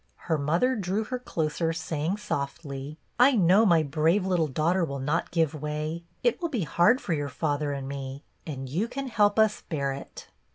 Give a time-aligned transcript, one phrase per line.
[0.31, 2.97] Her mother drew her closer, saying softly,
[3.29, 6.05] —"I know my brave little daughter will not §ive way.
[6.23, 9.93] It will be hard for your father ^nd me, and you can help us bear
[9.93, 10.27] it."